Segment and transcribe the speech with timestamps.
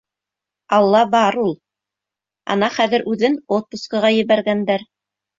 [0.75, 1.51] Алла бар ул.
[2.55, 4.87] Ана хәҙер үҙен отпускыға ебәргәндәр.